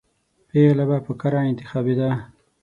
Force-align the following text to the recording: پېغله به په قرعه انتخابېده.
پېغله 0.49 0.85
به 0.89 0.97
په 1.05 1.11
قرعه 1.21 1.43
انتخابېده. 1.51 2.09